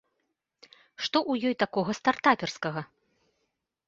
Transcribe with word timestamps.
Што 1.03 1.17
ў 1.31 1.33
ёй 1.51 1.55
такога 1.63 1.91
стартаперскага? 1.99 2.81